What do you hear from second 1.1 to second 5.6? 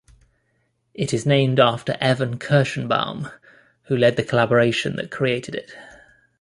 is named after Evan Kirshenbaum, who led the collaboration that created